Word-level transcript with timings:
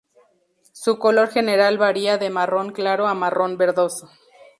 Su 0.73 0.97
color 0.97 1.29
general 1.29 1.77
varía 1.77 2.17
de 2.17 2.31
marrón 2.31 2.71
claro 2.71 3.05
o 3.05 3.13
marrón 3.13 3.57
verdoso. 3.57 4.09